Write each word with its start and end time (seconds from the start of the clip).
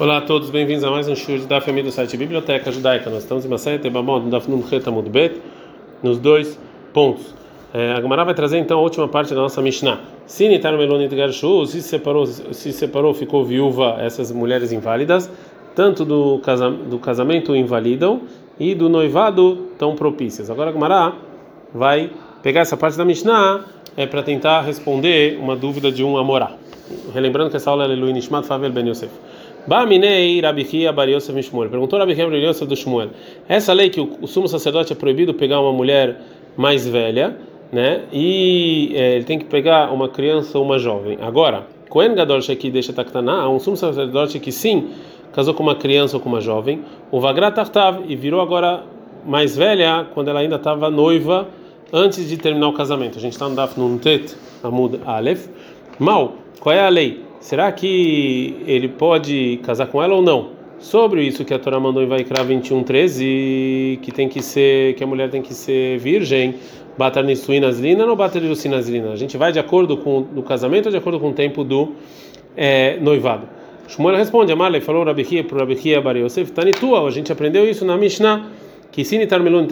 Olá 0.00 0.16
a 0.16 0.20
todos, 0.22 0.48
bem-vindos 0.48 0.82
a 0.84 0.90
mais 0.90 1.06
um 1.06 1.14
show 1.14 1.38
da 1.40 1.60
família 1.60 1.84
do 1.90 1.92
site 1.92 2.16
Biblioteca 2.16 2.72
Judaica. 2.72 3.10
Nós 3.10 3.24
estamos 3.24 3.44
em 3.44 3.48
Masaya 3.48 3.78
Tebamod, 3.78 4.24
no 4.24 4.30
Daf 4.30 4.50
Num 4.50 4.62
Retamud 4.62 5.08
Bet, 5.10 5.38
nos 6.02 6.18
dois 6.18 6.58
pontos. 6.94 7.34
É, 7.74 7.92
a 7.92 8.00
Gemara 8.00 8.24
vai 8.24 8.32
trazer 8.32 8.56
então 8.58 8.78
a 8.78 8.82
última 8.82 9.06
parte 9.06 9.34
da 9.34 9.42
nossa 9.42 9.60
Mishnah. 9.60 10.00
Se 10.26 10.48
Nitar 10.48 10.78
Melonit 10.78 11.14
Garshu, 11.14 11.66
se 11.66 11.82
separou, 11.82 12.24
se 12.24 12.72
separou, 12.72 13.12
ficou 13.12 13.44
viúva 13.44 13.98
essas 14.00 14.32
mulheres 14.32 14.72
inválidas, 14.72 15.30
tanto 15.74 16.06
do, 16.06 16.38
casa, 16.38 16.70
do 16.70 16.98
casamento 16.98 17.54
invalidam 17.54 18.22
e 18.58 18.74
do 18.74 18.88
noivado 18.88 19.68
tão 19.78 19.94
propícias. 19.94 20.48
Agora 20.48 20.70
a 20.70 20.72
Gemara 20.72 21.12
vai 21.72 22.10
pegar 22.42 22.62
essa 22.62 22.78
parte 22.78 22.96
da 22.96 23.04
Mishnah 23.04 23.66
é 23.94 24.06
para 24.06 24.22
tentar 24.22 24.62
responder 24.62 25.38
uma 25.38 25.54
dúvida 25.54 25.92
de 25.92 26.02
um 26.02 26.16
Amorá. 26.16 26.52
Relembrando 27.12 27.50
que 27.50 27.56
essa 27.56 27.70
aula 27.70 27.84
é 27.84 27.88
Leluin 27.88 28.14
Nishmat 28.14 28.46
Favel 28.46 28.70
Ben 28.70 28.88
Yosef. 28.88 29.12
Baminei 29.66 30.40
Rabihia 30.40 30.92
Bar 30.92 31.08
Yosef 31.08 31.40
Shmuel. 31.42 31.70
Perguntou 31.70 31.98
Rabihia 31.98 32.26
Bar 32.26 32.36
Yosef 32.36 32.66
do 32.66 32.76
Shmuel. 32.76 33.10
Essa 33.48 33.72
lei 33.72 33.90
que 33.90 34.00
o, 34.00 34.26
sumo 34.26 34.48
sacerdote 34.48 34.92
é 34.92 34.96
proibido 34.96 35.32
pegar 35.34 35.60
uma 35.60 35.72
mulher 35.72 36.20
mais 36.56 36.86
velha, 36.86 37.36
né? 37.70 38.02
E 38.12 38.92
é, 38.94 39.16
ele 39.16 39.24
tem 39.24 39.38
que 39.38 39.44
pegar 39.44 39.92
uma 39.92 40.08
criança 40.08 40.58
ou 40.58 40.64
uma 40.64 40.78
jovem. 40.78 41.18
Agora, 41.20 41.66
Kohen 41.88 42.14
Gadol 42.14 42.38
aqui 42.38 42.70
deixa 42.70 42.92
Taktaná, 42.92 43.48
um 43.48 43.58
sumo 43.58 43.76
sacerdote 43.76 44.40
que 44.40 44.50
sim 44.50 44.90
casou 45.32 45.54
com 45.54 45.62
uma 45.62 45.74
criança 45.74 46.16
ou 46.16 46.22
com 46.22 46.28
uma 46.28 46.40
jovem, 46.40 46.82
o 47.10 47.20
Vagrat 47.20 47.54
Tartav 47.54 48.02
e 48.06 48.14
virou 48.16 48.40
agora 48.40 48.84
mais 49.24 49.56
velha 49.56 50.06
quando 50.12 50.28
ela 50.28 50.40
ainda 50.40 50.56
estava 50.56 50.90
noiva 50.90 51.48
antes 51.92 52.28
de 52.28 52.36
terminar 52.36 52.68
o 52.68 52.72
casamento. 52.72 53.18
A 53.18 53.20
gente 53.20 53.32
está 53.32 53.48
no 53.48 53.54
Daf 53.54 53.78
Nuntet 53.78 54.34
Amud 54.62 55.00
Aleph. 55.04 55.48
Mal, 55.98 56.34
qual 56.60 56.74
é 56.74 56.84
a 56.84 56.88
lei? 56.88 57.31
Será 57.42 57.72
que 57.72 58.62
ele 58.68 58.86
pode 58.86 59.58
casar 59.64 59.88
com 59.88 60.00
ela 60.00 60.14
ou 60.14 60.22
não? 60.22 60.50
Sobre 60.78 61.24
isso 61.24 61.44
que 61.44 61.52
a 61.52 61.58
Torá 61.58 61.80
mandou 61.80 62.00
em 62.00 62.06
Vaikra 62.06 62.44
21:13, 62.44 63.98
que 64.00 64.12
tem 64.12 64.28
que 64.28 64.40
ser, 64.40 64.94
que 64.94 65.02
a 65.02 65.06
mulher 65.08 65.28
tem 65.28 65.42
que 65.42 65.52
ser 65.52 65.98
virgem, 65.98 66.54
batar 66.96 67.24
nisuinas 67.24 67.80
lina 67.80 68.06
ou 68.06 68.14
bater 68.14 68.40
lucinas 68.42 68.88
lina. 68.88 69.10
A 69.10 69.16
gente 69.16 69.36
vai 69.36 69.50
de 69.50 69.58
acordo 69.58 69.96
com 69.96 70.24
o 70.36 70.42
casamento 70.44 70.86
ou 70.86 70.92
de 70.92 70.98
acordo 70.98 71.18
com 71.18 71.30
o 71.30 71.32
tempo 71.32 71.64
do 71.64 71.88
é, 72.56 72.96
noivado? 73.00 73.48
Shmuel 73.88 74.16
responde, 74.16 74.52
Amalei 74.52 74.80
falou 74.80 75.02
Rabihia 75.02 75.42
para 75.42 75.58
Rabihia 75.58 76.00
Bar 76.00 76.16
Yosef, 76.16 76.52
Tanitua, 76.52 77.04
a 77.04 77.10
gente 77.10 77.32
aprendeu 77.32 77.68
isso 77.68 77.84
na 77.84 77.96
Mishnah, 77.96 78.46
que 78.92 79.04
se 79.04 79.18
Nitar 79.18 79.42
Melon 79.42 79.66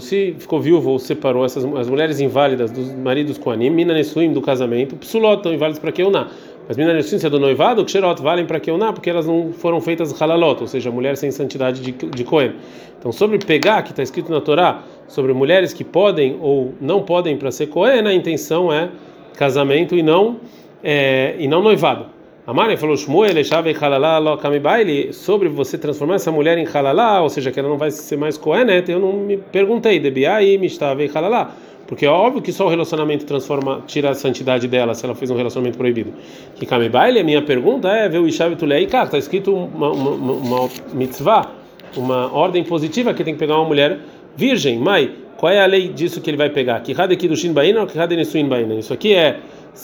se 0.00 0.34
ficou 0.38 0.58
viúvo 0.58 0.92
ou 0.92 0.98
separou 0.98 1.44
essas 1.44 1.66
as 1.76 1.90
mulheres 1.90 2.18
inválidas 2.18 2.70
dos 2.70 2.90
maridos 2.94 3.36
com 3.36 3.50
anim, 3.50 3.68
Mina 3.68 3.92
Nesuim 3.92 4.32
do 4.32 4.40
casamento, 4.40 4.96
Psulot, 4.96 5.36
estão 5.36 5.52
inválidos 5.52 5.78
para 5.78 5.92
que 5.92 6.02
eu 6.02 6.10
não. 6.10 6.26
As 6.70 6.76
minas 6.76 7.24
é 7.24 7.28
do 7.28 7.40
noivado, 7.40 7.84
que 7.84 7.90
xerot 7.90 8.22
valem 8.22 8.46
para 8.46 8.60
que 8.60 8.70
não, 8.70 8.92
porque 8.92 9.10
elas 9.10 9.26
não 9.26 9.52
foram 9.52 9.80
feitas 9.80 10.22
halalot, 10.22 10.60
ou 10.60 10.68
seja, 10.68 10.88
mulher 10.88 11.16
sem 11.16 11.32
santidade 11.32 11.80
de, 11.80 11.90
de 11.90 12.22
Cohen. 12.22 12.52
Então, 12.96 13.10
sobre 13.10 13.38
pegar, 13.38 13.82
que 13.82 13.90
está 13.90 14.04
escrito 14.04 14.30
na 14.30 14.40
Torá, 14.40 14.84
sobre 15.08 15.32
mulheres 15.32 15.72
que 15.72 15.82
podem 15.82 16.38
ou 16.40 16.72
não 16.80 17.02
podem 17.02 17.36
para 17.36 17.50
ser 17.50 17.66
Cohen, 17.66 18.06
a 18.06 18.14
intenção 18.14 18.72
é 18.72 18.88
casamento 19.36 19.96
e 19.96 20.02
não, 20.04 20.36
é, 20.80 21.34
e 21.40 21.48
não 21.48 21.60
noivado. 21.60 22.06
A 22.46 22.54
Mari 22.54 22.76
falou, 22.76 22.96
Shmuel, 22.96 23.36
Eshave 23.36 23.74
Halalá, 23.74 24.18
Lokamibaili, 24.18 25.12
sobre 25.12 25.48
você 25.48 25.76
transformar 25.76 26.14
essa 26.14 26.30
mulher 26.30 26.56
em 26.56 26.68
Halalá, 26.72 27.20
ou 27.20 27.28
seja, 27.28 27.50
que 27.50 27.58
ela 27.58 27.68
não 27.68 27.78
vai 27.78 27.90
ser 27.90 28.16
mais 28.16 28.38
Cohen, 28.38 28.68
eu 28.86 29.00
não 29.00 29.14
me 29.14 29.38
perguntei, 29.38 29.98
Debiai, 29.98 30.56
Mistave 30.56 31.10
Halalá. 31.12 31.50
Porque 31.90 32.06
é 32.06 32.08
óbvio 32.08 32.40
que 32.40 32.52
só 32.52 32.66
o 32.66 32.68
relacionamento 32.68 33.26
transforma, 33.26 33.82
tira 33.84 34.10
a 34.10 34.14
santidade 34.14 34.68
dela 34.68 34.94
se 34.94 35.04
ela 35.04 35.12
fez 35.12 35.28
um 35.28 35.34
relacionamento 35.34 35.76
proibido. 35.76 36.12
Que 36.54 36.64
Kame 36.64 36.88
Baile, 36.88 37.18
a 37.18 37.24
minha 37.24 37.42
pergunta 37.42 37.88
é: 37.88 38.08
ver 38.08 38.18
o 38.18 38.28
Ishav 38.28 38.54
Tulei, 38.54 38.86
cara, 38.86 39.06
está 39.06 39.18
escrito 39.18 39.52
uma, 39.52 39.90
uma, 39.90 40.10
uma, 40.12 40.68
mitzvah, 40.94 41.50
uma 41.96 42.32
ordem 42.32 42.62
positiva 42.62 43.12
que 43.12 43.24
tem 43.24 43.34
que 43.34 43.40
pegar 43.40 43.56
uma 43.56 43.64
mulher 43.64 43.98
virgem. 44.36 44.78
Mai, 44.78 45.10
qual 45.36 45.52
é 45.52 45.60
a 45.60 45.66
lei 45.66 45.88
disso 45.88 46.20
que 46.20 46.30
ele 46.30 46.36
vai 46.36 46.48
pegar? 46.48 46.78
Que 46.78 46.92
aqui 47.14 47.26
do 47.26 47.34
Shin 47.34 47.52
Baina 47.52 47.80
ou? 47.80 48.78
Isso 48.78 48.92
aqui 48.92 49.12
é, 49.12 49.40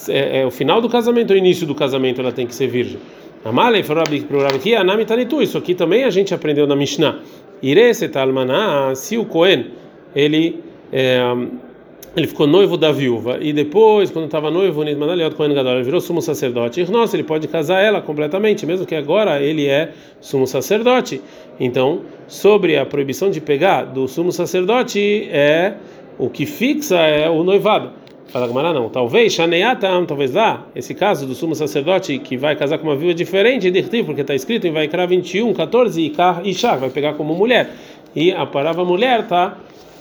é, 0.09 0.42
é, 0.42 0.47
o 0.47 0.50
final 0.53 0.80
do 0.80 0.88
casamento 0.88 1.32
o 1.32 1.36
início 1.36 1.66
do 1.66 1.75
casamento 1.75 2.20
ela 2.20 2.30
tem 2.30 2.47
que 2.47 2.54
ser 2.54 2.69
virgem. 2.69 3.00
Amalei 3.44 3.82
falou 3.82 4.04
aqui, 4.54 4.76
Anami 4.76 5.04
Tanitu. 5.04 5.42
Isso 5.42 5.59
aqui 5.59 5.75
também 5.75 6.04
a 6.04 6.10
gente 6.10 6.32
aprendeu 6.32 6.69
na 6.69 6.76
Mishnah. 6.76 7.19
Ire 7.60 7.92
Setalmaná, 7.92 8.94
se 8.94 9.19
o 9.19 9.25
Cohen 9.25 9.72
ele. 10.14 10.62
É, 10.92 11.20
ele 12.16 12.27
ficou 12.27 12.47
noivo 12.47 12.78
da 12.78 12.91
viúva 12.91 13.38
e 13.43 13.53
depois, 13.53 14.10
quando 14.10 14.25
estava 14.25 14.50
noivo, 14.50 14.82
ele 14.82 14.97
virou 15.84 16.00
sumo 16.00 16.22
sacerdote. 16.22 16.81
E 16.81 16.91
nossa, 16.91 17.15
ele 17.15 17.22
pode 17.22 17.47
casar 17.47 17.82
ela 17.82 18.00
completamente, 18.00 18.65
mesmo 18.65 18.87
que 18.87 18.94
agora 18.94 19.43
ele 19.43 19.66
é 19.66 19.91
sumo 20.19 20.47
sacerdote. 20.47 21.21
Então, 21.60 22.00
sobre 22.27 22.78
a 22.78 22.87
proibição 22.87 23.31
de 23.31 23.38
pegar 23.38 23.84
do 23.84 24.09
sumo 24.09 24.32
sacerdote 24.32 25.28
é 25.31 25.75
o 26.19 26.31
que 26.31 26.47
fixa 26.47 26.97
é 26.97 27.28
o 27.28 27.44
noivado. 27.44 27.91
Fala 28.28 28.47
Gamara, 28.48 28.72
não. 28.72 28.88
Talvez, 28.88 29.34
Shaneatam, 29.34 30.06
talvez 30.06 30.33
lá, 30.33 30.66
esse 30.75 30.94
caso 30.94 31.27
do 31.27 31.34
sumo 31.34 31.54
sacerdote 31.54 32.19
que 32.19 32.38
vai 32.38 32.56
casar 32.56 32.78
com 32.78 32.88
uma 32.88 32.97
viúva 32.97 33.15
diferente, 33.15 33.71
porque 34.04 34.22
está 34.22 34.34
escrito 34.34 34.66
em 34.66 34.72
Vaikra 34.72 35.06
21, 35.06 35.53
14, 35.53 36.00
e 36.00 36.50
Ishá, 36.50 36.77
vai 36.77 36.88
pegar 36.88 37.12
como 37.12 37.34
mulher. 37.34 37.71
E 38.15 38.33
a 38.33 38.47
palavra 38.47 38.84
mulher 38.84 39.21
está 39.21 39.59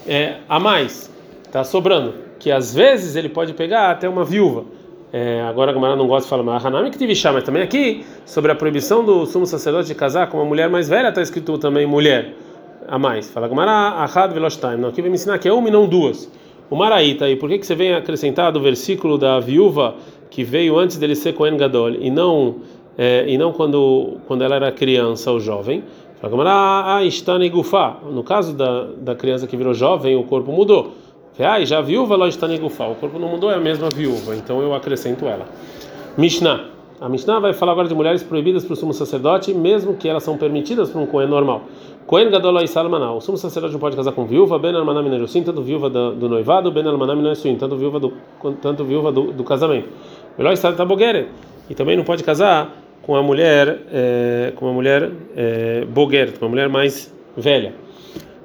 é, 0.08 0.36
a 0.48 0.58
mais 0.58 1.14
está 1.56 1.64
sobrando, 1.64 2.14
que 2.38 2.50
às 2.50 2.74
vezes 2.74 3.16
ele 3.16 3.30
pode 3.30 3.54
pegar 3.54 3.90
até 3.90 4.06
uma 4.06 4.24
viúva. 4.24 4.64
É, 5.12 5.40
agora 5.42 5.70
a 5.70 5.74
Gamara 5.74 5.96
não 5.96 6.06
gosta 6.06 6.24
de 6.24 6.28
falar, 6.28 6.42
mas 6.42 6.64
Hanami 6.64 6.90
que 6.90 6.98
tive 6.98 7.14
mas 7.32 7.44
também 7.44 7.62
aqui, 7.62 8.04
sobre 8.26 8.52
a 8.52 8.54
proibição 8.54 9.02
do 9.02 9.24
sumo 9.24 9.46
sacerdote 9.46 9.88
de 9.88 9.94
casar 9.94 10.28
com 10.28 10.36
uma 10.36 10.44
mulher 10.44 10.68
mais 10.68 10.88
velha, 10.88 11.08
está 11.08 11.22
escrito 11.22 11.56
também 11.56 11.86
mulher 11.86 12.34
a 12.86 12.98
mais. 12.98 13.30
Fala 13.30 13.48
Gamara, 13.48 13.70
Ahad 13.70 14.32
Veloshtaim. 14.34 14.76
Não, 14.76 14.90
aqui 14.90 15.00
vai 15.00 15.08
me 15.08 15.14
ensinar 15.14 15.38
que 15.38 15.48
é 15.48 15.52
uma 15.52 15.68
e 15.68 15.70
não 15.70 15.86
duas. 15.86 16.30
O 16.68 16.76
Maraíta, 16.76 17.24
aí, 17.24 17.36
por 17.36 17.48
que, 17.48 17.58
que 17.58 17.66
você 17.66 17.74
vem 17.74 17.94
acrescentar 17.94 18.52
do 18.52 18.60
versículo 18.60 19.16
da 19.16 19.40
viúva 19.40 19.94
que 20.28 20.44
veio 20.44 20.76
antes 20.76 20.98
dele 20.98 21.14
ser 21.14 21.32
Cohen 21.32 21.56
Gadol 21.56 21.90
e 21.90 22.10
não, 22.10 22.56
é, 22.98 23.24
e 23.26 23.38
não 23.38 23.52
quando, 23.52 24.18
quando 24.26 24.42
ela 24.42 24.56
era 24.56 24.72
criança 24.72 25.30
ou 25.30 25.40
jovem? 25.40 25.84
Fala 26.20 26.30
Gamara, 26.30 26.96
ah, 26.96 27.04
está 27.04 27.38
No 27.38 28.22
caso 28.24 28.52
da, 28.52 28.88
da 28.98 29.14
criança 29.14 29.46
que 29.46 29.56
virou 29.56 29.72
jovem, 29.72 30.16
o 30.16 30.24
corpo 30.24 30.52
mudou. 30.52 31.05
Ah, 31.38 31.62
já 31.64 31.78
a 31.78 31.82
viúva 31.82 32.16
lá 32.16 32.28
está 32.28 32.48
negufá. 32.48 32.86
O 32.86 32.94
corpo 32.94 33.18
não 33.18 33.28
mudou, 33.28 33.50
é 33.50 33.54
a 33.54 33.60
mesma 33.60 33.88
viúva. 33.90 34.34
Então 34.34 34.60
eu 34.62 34.74
acrescento 34.74 35.26
ela. 35.26 35.46
Mishnah. 36.16 36.76
A 36.98 37.10
Mishnah 37.10 37.38
vai 37.38 37.52
falar 37.52 37.72
agora 37.72 37.88
de 37.88 37.94
mulheres 37.94 38.22
proibidas 38.22 38.64
para 38.64 38.72
o 38.72 38.76
sumo 38.76 38.94
sacerdote, 38.94 39.52
mesmo 39.52 39.94
que 39.94 40.08
elas 40.08 40.22
são 40.22 40.38
permitidas 40.38 40.88
para 40.88 40.98
um 40.98 41.04
Cohen 41.04 41.28
normal. 41.28 41.64
Cohen 42.06 42.30
Gadol 42.30 42.66
Salmaná. 42.66 43.12
O 43.12 43.20
sumo 43.20 43.36
sacerdote 43.36 43.74
não 43.74 43.80
pode 43.80 43.94
casar 43.94 44.12
com 44.12 44.24
viúva, 44.24 44.58
Ben 44.58 44.74
Almaná 44.74 45.02
Minerusim, 45.02 45.42
tanto 45.42 45.60
viúva 45.60 45.90
do, 45.90 46.14
do 46.14 46.28
noivado, 46.28 46.70
Ben 46.70 46.86
Almaná 46.86 47.14
Minerusim, 47.14 47.54
tanto 47.56 47.76
viúva 47.76 48.00
do, 48.00 48.14
tanto 48.62 48.82
viúva 48.84 49.12
do, 49.12 49.32
do 49.32 49.44
casamento. 49.44 49.88
Melhor 50.38 50.52
estar 50.54 50.72
Tabogere. 50.72 51.28
E 51.68 51.74
também 51.74 51.96
não 51.96 52.04
pode 52.04 52.24
casar 52.24 52.74
com 53.02 53.14
a 53.14 53.22
mulher, 53.22 53.80
é, 53.92 54.52
com 54.56 54.64
uma 54.66 54.72
mulher 54.72 55.10
é, 55.36 55.84
boguer, 55.84 56.32
uma 56.40 56.48
mulher 56.48 56.68
mais 56.68 57.12
velha. 57.36 57.74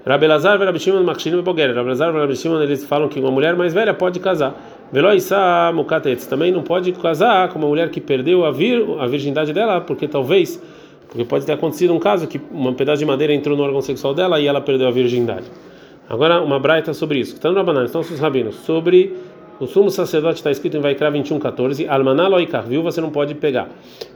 Rabelazar 0.05 0.59
e 0.59 0.65
Rabishimon 0.65 1.03
Makshinim 1.03 1.41
Boguer. 1.41 1.75
Rabelazar 1.75 2.13
e 2.13 2.17
Rabishimon 2.17 2.61
eles 2.61 2.85
falam 2.85 3.07
que 3.07 3.19
uma 3.19 3.31
mulher 3.31 3.55
mais 3.55 3.73
velha 3.73 3.93
pode 3.93 4.19
casar. 4.19 4.55
Veloissa 4.91 5.71
Mukatetz 5.73 6.25
também 6.25 6.51
não 6.51 6.63
pode 6.63 6.91
casar 6.93 7.49
com 7.49 7.59
uma 7.59 7.67
mulher 7.67 7.89
que 7.89 8.01
perdeu 8.01 8.45
a, 8.45 8.51
vir, 8.51 8.83
a 8.99 9.07
virgindade 9.07 9.53
dela, 9.53 9.79
porque 9.79 10.07
talvez, 10.07 10.61
porque 11.07 11.23
pode 11.23 11.45
ter 11.45 11.53
acontecido 11.53 11.93
um 11.93 11.99
caso 11.99 12.27
que 12.27 12.41
um 12.51 12.73
pedaço 12.73 12.99
de 12.99 13.05
madeira 13.05 13.33
entrou 13.33 13.55
no 13.55 13.63
órgão 13.63 13.81
sexual 13.81 14.13
dela 14.13 14.39
e 14.39 14.47
ela 14.47 14.59
perdeu 14.59 14.87
a 14.87 14.91
virgindade. 14.91 15.45
Agora, 16.09 16.41
uma 16.41 16.59
braita 16.59 16.93
sobre 16.93 17.19
isso. 17.19 17.35
Estão 17.35 17.53
no 17.53 17.63
banana, 17.63 17.85
estão 17.85 18.01
os 18.01 18.19
rabinos. 18.19 18.55
Sobre 18.55 19.15
o 19.61 19.67
sumo 19.67 19.91
sacerdote 19.91 20.37
está 20.37 20.49
escrito 20.49 20.75
em 20.75 20.81
Vaikra 20.81 21.11
21:14, 21.11 21.87
Almaná 21.87 22.27
loikar, 22.27 22.65
viu 22.65 22.81
você 22.81 22.99
não 22.99 23.11
pode 23.11 23.35
pegar. 23.35 23.69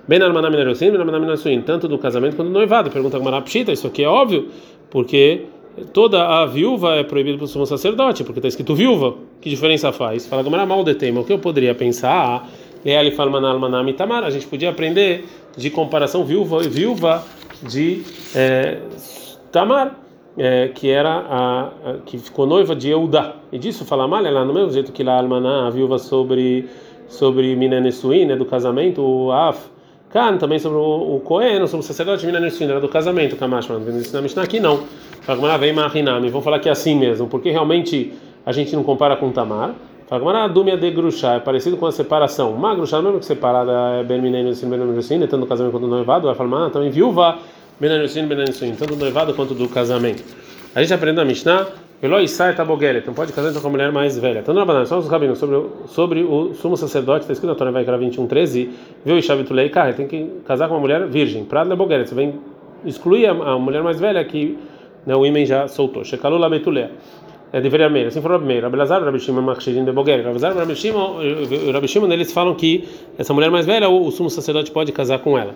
Ben 0.07 0.19
almaná 0.21 0.49
minerosim, 0.49 0.89
ben 0.89 0.99
almaná 0.99 1.19
minerosim, 1.19 1.61
tanto 1.61 1.87
do 1.87 1.99
casamento 1.99 2.35
quanto 2.35 2.47
do 2.47 2.53
noivado. 2.53 2.89
Pergunta 2.89 3.19
Gamara 3.19 3.41
Pshita, 3.43 3.71
isso 3.71 3.85
aqui 3.85 4.03
é 4.03 4.07
óbvio, 4.07 4.47
porque 4.89 5.45
toda 5.93 6.41
a 6.41 6.45
viúva 6.45 6.95
é 6.95 7.03
proibida 7.03 7.37
para 7.37 7.45
o 7.45 7.47
sumo 7.47 7.65
sacerdote, 7.65 8.23
porque 8.23 8.39
está 8.39 8.47
escrito 8.47 8.75
viúva. 8.75 9.15
Que 9.41 9.49
diferença 9.49 9.91
faz? 9.91 10.25
Fala 10.25 10.43
Gamara 10.43 10.65
mal 10.65 10.83
de 10.83 10.95
tema. 10.95 11.21
O 11.21 11.23
que 11.23 11.33
eu 11.33 11.39
poderia 11.39 11.75
pensar? 11.75 12.47
Ele 12.83 13.11
fala 13.11 13.31
manal 13.31 13.59
manami 13.59 13.93
tamar. 13.93 14.23
A 14.23 14.29
gente 14.29 14.45
podia 14.47 14.69
aprender 14.69 15.25
de 15.57 15.69
comparação 15.69 16.23
viúva 16.23 16.63
e 16.63 16.69
viúva 16.69 17.23
de 17.63 18.03
é, 18.35 18.77
Tamar, 19.51 19.97
é, 20.37 20.67
que 20.67 20.89
era 20.89 21.09
a, 21.09 21.61
a, 21.63 21.93
que 22.05 22.17
ficou 22.17 22.45
noiva 22.45 22.75
de 22.75 22.89
Eudá. 22.89 23.35
E 23.51 23.57
disso 23.57 23.85
fala 23.85 24.07
mal, 24.07 24.25
ela 24.25 24.45
no 24.45 24.53
mesmo 24.53 24.71
jeito 24.71 24.91
que 24.91 25.03
lá 25.03 25.17
almaná, 25.17 25.67
a 25.67 25.69
viúva 25.69 25.97
sobre 25.97 26.67
sobre 27.07 27.55
Minenesuí, 27.55 28.25
né, 28.25 28.35
do 28.35 28.45
casamento, 28.45 29.01
o 29.01 29.31
Af 29.31 29.69
Kan 30.09 30.37
também 30.37 30.59
sobre 30.59 30.77
o, 30.77 31.21
Cohen, 31.23 31.67
sobre 31.67 31.83
o 31.83 31.87
sacerdote 31.87 32.25
Minenesuí, 32.25 32.65
era 32.67 32.79
do 32.79 32.87
casamento, 32.87 33.35
Kamash, 33.35 33.67
mas 33.67 34.11
na 34.11 34.21
Mishnah 34.21 34.43
aqui 34.43 34.59
não. 34.59 34.83
Fagmara 35.25 35.57
vem 35.57 35.73
Marinami. 35.73 36.29
Vamos 36.29 36.43
falar 36.43 36.59
que 36.59 36.69
é 36.69 36.71
assim 36.71 36.95
mesmo, 36.95 37.27
porque 37.27 37.49
realmente 37.49 38.13
a 38.45 38.51
gente 38.51 38.75
não 38.75 38.83
compara 38.83 39.15
com 39.15 39.31
Tamar. 39.31 39.73
Fala, 40.07 40.19
Gamara, 40.19 40.47
Dumia 40.47 40.77
de 40.77 40.91
Grushá, 40.91 41.33
é 41.33 41.39
parecido 41.39 41.77
com 41.77 41.87
a 41.87 41.91
separação. 41.91 42.53
Uma 42.53 42.75
Grushá, 42.75 43.01
mesmo 43.01 43.17
que 43.17 43.25
separada 43.25 43.71
é 43.99 44.03
Ben 44.03 44.21
Sim, 45.01 45.19
tanto 45.21 45.37
no 45.37 45.47
casamento 45.47 45.71
quanto 45.71 45.87
no 45.87 45.95
noivado, 45.95 46.27
vai 46.27 46.35
falar, 46.35 46.67
ah, 46.67 46.69
também 46.69 46.91
viúva, 46.91 47.39
Ben 47.79 48.07
Sim, 48.07 48.75
tanto 48.77 48.93
do 48.93 48.99
noivado 48.99 49.33
quanto 49.33 49.55
do 49.55 49.67
casamento. 49.67 50.23
A 50.75 50.81
gente 50.81 50.93
aprende 50.93 51.15
na 51.15 51.25
Mishnah, 51.25 51.65
Velo 51.99 52.19
Isai 52.19 52.53
Tabogele, 52.53 52.99
então 52.99 53.15
pode 53.15 53.33
casar 53.33 53.49
então 53.49 53.63
com 53.63 53.67
a 53.67 53.71
mulher 53.71 53.91
mais 53.91 54.15
velha. 54.15 54.41
Então, 54.41 54.53
na 54.53 54.63
banana, 54.63 54.85
só 54.85 54.99
os 54.99 55.07
rabinos, 55.07 55.39
sobre, 55.39 55.65
sobre 55.87 56.21
o 56.21 56.53
sumo 56.53 56.77
sacerdote, 56.77 57.21
está 57.21 57.33
escrito 57.33 57.49
na 57.49 57.55
Torá, 57.55 57.71
vai 57.71 57.83
21, 57.83 58.27
13, 58.27 58.69
viu 59.03 59.17
Ishavitulei, 59.17 59.69
cara, 59.69 59.91
tem 59.91 60.07
que 60.07 60.29
casar 60.45 60.67
com 60.67 60.75
uma 60.75 60.81
mulher 60.81 61.07
virgem. 61.07 61.43
Prada 61.45 61.75
Bogele, 61.75 62.05
você 62.05 62.13
vem 62.13 62.35
excluir 62.85 63.25
a, 63.25 63.31
a 63.31 63.57
mulher 63.57 63.81
mais 63.81 63.99
velha 63.99 64.23
que 64.23 64.55
né, 65.05 65.15
o 65.15 65.25
imen 65.25 65.45
já 65.45 65.67
soltou. 65.67 66.03
Shekalu 66.03 66.37
Labetulea 66.37 66.91
é, 67.55 67.61
deveria 67.61 67.89
meio. 67.89 68.07
Assim 68.07 68.21
falou 68.21 68.37
primeiro. 68.39 68.63
Rabelazar, 68.63 69.01
Rabi 69.01 69.19
Shimon, 69.19 69.41
Machshirin 69.41 69.85
de 69.85 69.91
Boguer. 69.93 70.17
Rabelazar, 70.17 70.55
Rabi 70.55 70.75
Shimon, 70.75 71.19
Rabi 71.71 71.87
Shimon, 71.87 72.11
eles 72.11 72.33
falam 72.33 72.53
que 72.53 72.83
essa 73.17 73.33
mulher 73.33 73.49
mais 73.49 73.65
velha, 73.65 73.87
o, 73.87 74.11
sumo 74.11 74.29
sacerdote 74.29 74.71
pode 74.71 74.91
casar 74.91 75.19
com 75.19 75.37
ela. 75.37 75.53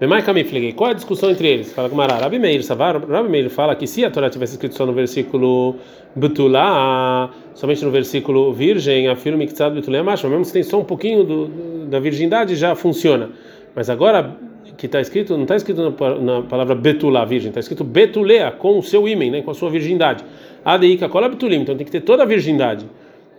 Bemai 0.00 0.22
Kamifliguei. 0.22 0.72
Qual 0.72 0.88
é 0.88 0.92
a 0.92 0.94
discussão 0.94 1.30
entre 1.30 1.48
eles? 1.48 1.72
Fala 1.72 1.90
com 1.90 1.94
Mará. 1.94 2.16
Rabi 2.16 2.38
Meir, 2.38 2.62
Savar, 2.62 2.96
Rabi 3.06 3.28
Meir 3.28 3.50
fala 3.50 3.76
que 3.76 3.86
se 3.86 4.02
a 4.04 4.10
Torá 4.10 4.30
tivesse 4.30 4.54
escrito 4.54 4.74
só 4.74 4.86
no 4.86 4.94
versículo 4.94 5.76
Betulá, 6.16 7.30
somente 7.54 7.84
no 7.84 7.90
versículo 7.90 8.52
Virgem, 8.52 9.08
afirma 9.08 9.44
que 9.44 9.52
Tzad 9.52 9.74
Betulá 9.74 9.98
é 9.98 10.02
macho, 10.02 10.28
mesmo 10.28 10.44
se 10.46 10.54
tem 10.54 10.62
só 10.62 10.80
um 10.80 10.84
pouquinho 10.84 11.22
do, 11.22 11.48
da 11.88 12.00
virgindade, 12.00 12.56
já 12.56 12.74
funciona. 12.74 13.28
Mas 13.74 13.90
agora 13.90 14.34
que 14.76 14.86
está 14.86 15.00
escrito, 15.00 15.34
não 15.34 15.42
está 15.42 15.56
escrito 15.56 15.82
na, 15.82 16.14
na 16.20 16.42
palavra 16.42 16.74
Betulá, 16.74 17.24
virgem, 17.24 17.48
está 17.48 17.60
escrito 17.60 17.84
Betulea, 17.84 18.50
com 18.50 18.78
o 18.78 18.82
seu 18.82 19.06
ímen, 19.08 19.30
né, 19.30 19.42
com 19.42 19.50
a 19.50 19.54
sua 19.54 19.70
virgindade. 19.70 20.24
Adeika 20.64 21.08
cola 21.08 21.28
betulim, 21.28 21.62
então 21.62 21.76
tem 21.76 21.84
que 21.84 21.90
ter 21.90 22.02
toda 22.02 22.22
a 22.22 22.26
virgindade. 22.26 22.86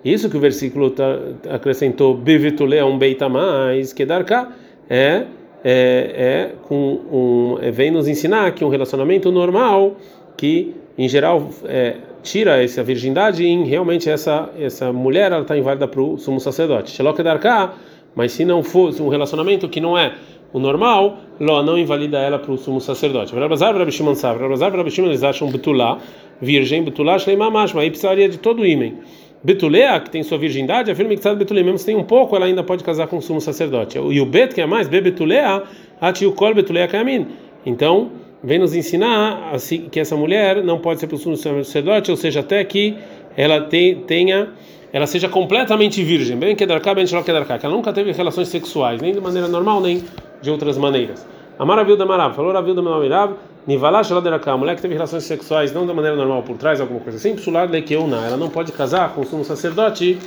Isso 0.03 0.29
que 0.29 0.35
o 0.35 0.39
versículo 0.39 0.89
tá, 0.89 1.17
acrescentou 1.49 2.13
bevetulé 2.13 2.83
um 2.83 2.97
beita 2.97 3.29
mais 3.29 3.93
que 3.93 4.05
darká 4.05 4.51
é 4.89 5.25
é, 5.63 6.51
é 6.51 6.51
com 6.63 6.75
um 7.09 7.57
é, 7.61 7.71
vem 7.71 7.89
nos 7.89 8.09
ensinar 8.09 8.51
que 8.51 8.65
um 8.65 8.67
relacionamento 8.67 9.31
normal 9.31 9.95
que 10.35 10.75
em 10.97 11.07
geral 11.07 11.49
é, 11.63 11.95
tira 12.21 12.61
essa 12.61 12.83
virgindade 12.83 13.45
e 13.45 13.63
realmente 13.63 14.09
essa 14.09 14.49
essa 14.59 14.91
mulher 14.91 15.31
está 15.31 15.57
inválida 15.57 15.87
para 15.87 16.01
o 16.01 16.17
sumo 16.17 16.41
sacerdote. 16.41 16.91
Shelok 16.91 17.23
darká, 17.23 17.75
mas 18.13 18.33
se 18.33 18.43
não 18.43 18.61
fosse 18.61 19.01
um 19.01 19.07
relacionamento 19.07 19.69
que 19.69 19.79
não 19.79 19.97
é 19.97 20.15
o 20.53 20.59
normal, 20.59 21.17
Ló 21.39 21.63
não 21.63 21.77
invalida 21.77 22.19
ela 22.19 22.37
para 22.37 22.51
o 22.51 22.57
sumo 22.57 22.79
sacerdote. 22.79 23.33
Eles 23.35 25.23
acham 25.23 25.49
Betulá, 25.49 25.97
virgem, 26.39 26.83
Betulá, 26.83 27.17
Shleimah 27.17 27.49
Mashma, 27.49 27.81
aí 27.81 27.89
precisaria 27.89 28.29
de 28.29 28.37
todo 28.37 28.61
o 28.61 28.65
ímen. 28.65 28.99
Betulea, 29.43 29.99
que 29.99 30.09
tem 30.09 30.23
sua 30.23 30.37
virgindade, 30.37 30.89
afirma 30.89 31.09
que 31.09 31.15
está 31.15 31.33
Betulea, 31.35 31.63
mesmo 31.63 31.79
se 31.79 31.85
tem 31.85 31.97
um 31.97 32.03
pouco, 32.03 32.35
ela 32.35 32.45
ainda 32.45 32.63
pode 32.63 32.83
casar 32.83 33.07
com 33.07 33.17
o 33.17 33.21
sumo 33.21 33.41
sacerdote. 33.41 33.97
E 33.97 34.21
o 34.21 34.25
Bet, 34.25 34.55
que 34.55 34.61
é 34.61 34.65
mais, 34.65 34.87
Be 34.87 35.01
Betulea, 35.01 35.63
Ati 35.99 36.25
o 36.25 36.31
Kol 36.31 36.53
Betulea 36.53 36.87
Kamin. 36.87 37.27
Então, 37.65 38.11
vem 38.41 38.59
nos 38.59 38.73
ensinar 38.73 39.49
assim, 39.51 39.89
que 39.89 39.99
essa 39.99 40.15
mulher 40.15 40.63
não 40.63 40.79
pode 40.79 40.99
ser 40.99 41.07
para 41.07 41.15
o 41.15 41.19
sumo 41.19 41.35
sacerdote, 41.35 42.11
ou 42.11 42.15
seja, 42.15 42.39
até 42.41 42.63
que 42.63 42.95
ela 43.35 43.59
tenha 44.07 44.49
ela 44.93 45.07
seja 45.07 45.27
completamente 45.27 46.03
virgem, 46.03 46.37
que 46.37 46.45
bem 46.45 46.55
que 46.55 46.63
ela 46.63 47.75
nunca 47.75 47.91
teve 47.91 48.11
relações 48.11 48.47
sexuais, 48.47 49.01
nem 49.01 49.11
de 49.11 49.19
maneira 49.19 49.47
normal, 49.47 49.81
nem 49.81 50.03
de 50.43 50.51
outras 50.51 50.77
maneiras. 50.77 51.25
A 51.57 51.65
maravilha 51.65 51.95
da 51.95 52.05
Marav, 52.05 52.35
falou 52.35 52.51
Ravilda 52.51 52.81
Marav, 52.81 53.33
Nivalash 53.65 54.11
a 54.11 54.57
mulher 54.57 54.75
que 54.75 54.81
teve 54.81 54.93
relações 54.93 55.23
sexuais 55.23 55.71
não 55.71 55.87
da 55.87 55.93
maneira 55.93 56.17
normal 56.17 56.43
por 56.43 56.57
trás, 56.57 56.81
alguma 56.81 56.99
coisa 56.99 57.17
assim, 57.17 57.33
Psular 57.35 57.69
Lekeuna, 57.69 58.17
ela 58.17 58.35
não 58.35 58.49
pode 58.49 58.73
casar 58.73 59.13
com 59.13 59.21
o 59.21 59.25
sumo 59.25 59.45
sacerdote. 59.45 60.19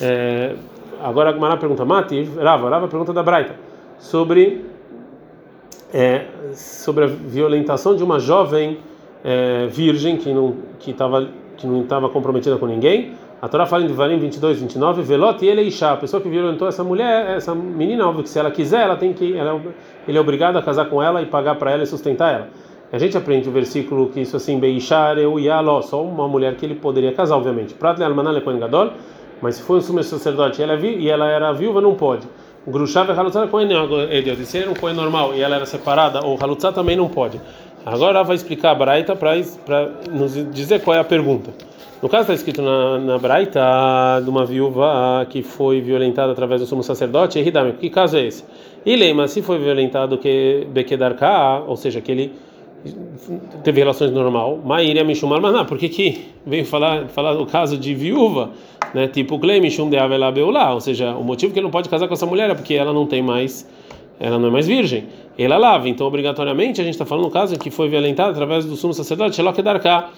É, 0.00 0.54
agora 1.02 1.30
a 1.30 1.36
Marav 1.36 1.58
pergunta, 1.58 1.84
Mati, 1.84 2.22
Rava, 2.38 2.70
Rava 2.70 2.86
pergunta 2.86 3.12
da 3.12 3.22
Braita, 3.24 3.56
sobre, 3.98 4.64
é, 5.92 6.26
sobre 6.54 7.04
a 7.04 7.06
violentação 7.08 7.96
de 7.96 8.04
uma 8.04 8.20
jovem 8.20 8.78
é, 9.24 9.66
virgem 9.66 10.16
que 10.16 10.32
não 10.32 10.56
estava 10.86 11.28
que 11.56 11.66
não 11.66 11.80
estava 11.80 12.10
comprometida 12.10 12.58
com 12.58 12.66
ninguém 12.66 13.14
a 13.46 13.48
Torá 13.48 13.64
fala 13.64 13.84
em 13.84 13.86
Devarim 13.86 14.18
22, 14.18 14.60
29, 14.60 15.02
Velot 15.02 15.44
e 15.44 15.48
ele 15.48 15.62
Isha, 15.62 15.92
a 15.92 15.96
pessoa 15.96 16.20
que 16.20 16.28
violentou 16.28 16.66
essa 16.66 16.82
mulher, 16.82 17.36
essa 17.36 17.54
menina, 17.54 18.04
óbvio 18.08 18.24
que 18.24 18.28
se 18.28 18.36
ela 18.40 18.50
quiser, 18.50 18.82
ela 18.82 18.96
tem 18.96 19.12
que, 19.12 19.36
ela, 19.36 19.62
ele 20.08 20.18
é 20.18 20.20
obrigado 20.20 20.56
a 20.56 20.62
casar 20.62 20.86
com 20.86 21.00
ela 21.00 21.22
e 21.22 21.26
pagar 21.26 21.54
para 21.54 21.70
ela 21.70 21.84
e 21.84 21.86
sustentar 21.86 22.34
ela. 22.34 22.48
A 22.92 22.98
gente 22.98 23.16
aprende 23.16 23.48
o 23.48 23.52
versículo 23.52 24.08
que 24.08 24.20
isso 24.20 24.36
assim, 24.36 24.58
Beishar 24.58 25.16
eu 25.16 25.38
Yaló, 25.38 25.80
só 25.80 26.02
uma 26.02 26.26
mulher 26.26 26.56
que 26.56 26.66
ele 26.66 26.74
poderia 26.74 27.12
casar, 27.12 27.36
obviamente. 27.36 27.72
Prat 27.72 28.00
Almanan 28.00 28.40
Kohen 28.40 28.58
Gadol, 28.58 28.90
mas 29.40 29.54
se 29.54 29.62
for 29.62 29.76
um 29.76 29.80
sumo 29.80 30.02
sacerdote 30.02 30.60
e 30.60 30.64
ela, 30.64 30.74
e 30.74 31.08
ela 31.08 31.30
era 31.30 31.52
viúva, 31.52 31.80
não 31.80 31.94
pode. 31.94 32.26
Grushav 32.66 33.08
e 33.08 33.12
Halutzah 33.12 33.46
Kohen 33.46 33.68
Ediot, 34.10 34.44
se 34.44 34.58
ele 34.58 34.72
era 34.72 34.86
um 34.86 34.92
normal 34.92 35.34
e 35.36 35.40
ela 35.40 35.54
era 35.54 35.66
separada, 35.66 36.26
ou 36.26 36.36
Halutzah 36.40 36.72
também 36.72 36.96
não 36.96 37.08
pode. 37.08 37.40
Agora 37.86 38.24
vai 38.24 38.34
explicar 38.34 38.72
a 38.72 38.74
Braita 38.74 39.14
para 39.14 39.92
nos 40.10 40.34
dizer 40.52 40.80
qual 40.80 40.96
é 40.96 40.98
a 40.98 41.04
pergunta. 41.04 41.52
No 42.02 42.08
caso 42.08 42.22
está 42.22 42.34
escrito 42.34 42.60
na, 42.60 42.98
na 42.98 43.16
Braita 43.16 43.60
de 44.24 44.28
uma 44.28 44.44
viúva 44.44 45.24
que 45.30 45.40
foi 45.40 45.80
violentada 45.80 46.32
através 46.32 46.60
do 46.60 46.66
sumo 46.66 46.82
sacerdote, 46.82 47.38
Eridame, 47.38 47.74
que 47.74 47.88
caso 47.88 48.16
é 48.16 48.26
esse? 48.26 48.42
E 48.84 48.96
lema, 48.96 49.28
se 49.28 49.40
foi 49.40 49.60
violentado 49.60 50.18
que 50.18 50.66
Bekedarka, 50.72 51.62
ou 51.64 51.76
seja, 51.76 52.00
que 52.00 52.10
ele 52.10 52.32
teve 53.62 53.78
relações 53.80 54.10
normal, 54.10 54.60
Maíria 54.64 55.04
Mishumar 55.04 55.40
Maná, 55.40 55.64
por 55.64 55.78
que 55.78 55.88
que 55.88 56.26
veio 56.44 56.66
falar 56.66 57.06
falar 57.06 57.40
o 57.40 57.46
caso 57.46 57.78
de 57.78 57.94
viúva, 57.94 58.50
né? 58.92 59.06
Tipo 59.06 59.38
Klei 59.38 59.60
Mishum 59.60 59.88
de 59.88 59.96
Avela 59.96 60.32
Beulá, 60.32 60.74
ou 60.74 60.80
seja, 60.80 61.14
o 61.14 61.22
motivo 61.22 61.52
que 61.52 61.60
ele 61.60 61.64
não 61.64 61.70
pode 61.70 61.88
casar 61.88 62.08
com 62.08 62.14
essa 62.14 62.26
mulher 62.26 62.50
é 62.50 62.54
porque 62.54 62.74
ela 62.74 62.92
não 62.92 63.06
tem 63.06 63.22
mais 63.22 63.64
ela 64.18 64.38
não 64.38 64.48
é 64.48 64.50
mais 64.50 64.66
virgem. 64.66 65.06
Ela 65.38 65.58
lava, 65.58 65.88
então 65.88 66.06
obrigatoriamente 66.06 66.80
a 66.80 66.84
gente 66.84 66.94
está 66.94 67.04
falando 67.04 67.24
no 67.24 67.30
caso 67.30 67.58
que 67.58 67.70
foi 67.70 67.88
violentada 67.88 68.30
através 68.30 68.64
do 68.64 68.76
sumo 68.76 68.94
sacerdote, 68.94 69.36
Shelok 69.36 69.60
Darká 69.62 70.10